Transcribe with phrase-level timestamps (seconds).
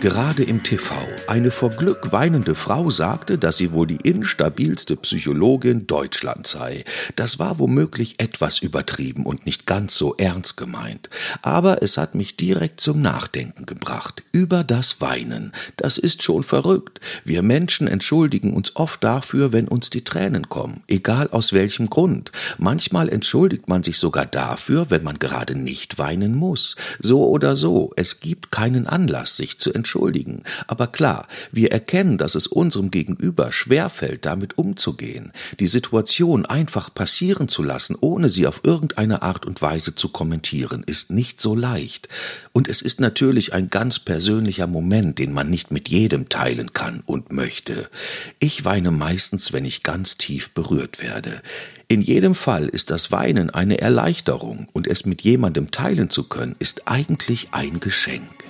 [0.00, 0.94] Gerade im TV.
[1.28, 6.84] Eine vor Glück weinende Frau sagte, dass sie wohl die instabilste Psychologin Deutschlands sei.
[7.16, 11.08] Das war womöglich etwas übertrieben und nicht ganz so ernst gemeint.
[11.40, 14.22] Aber es hat mich direkt zum Nachdenken gebracht.
[14.32, 15.52] Über das Weinen.
[15.76, 17.00] Das ist schon verrückt.
[17.24, 20.82] Wir Menschen entschuldigen uns oft dafür, wenn uns die Tränen kommen.
[20.86, 22.30] Egal aus welchem Grund.
[22.58, 26.76] Manchmal entschuldigt man sich sogar dafür, wenn man gerade nicht weinen muss.
[26.98, 27.92] So oder so.
[27.96, 30.42] Es gibt keinen Anlass, sich zu entschuldigen entschuldigen.
[30.66, 37.48] Aber klar, wir erkennen, dass es unserem Gegenüber schwerfällt, damit umzugehen, die Situation einfach passieren
[37.48, 42.08] zu lassen, ohne sie auf irgendeine Art und Weise zu kommentieren, ist nicht so leicht.
[42.52, 47.02] Und es ist natürlich ein ganz persönlicher Moment, den man nicht mit jedem teilen kann
[47.04, 47.90] und möchte.
[48.38, 51.42] Ich weine meistens, wenn ich ganz tief berührt werde.
[51.88, 56.56] In jedem Fall ist das Weinen eine Erleichterung und es mit jemandem teilen zu können,
[56.58, 58.43] ist eigentlich ein Geschenk.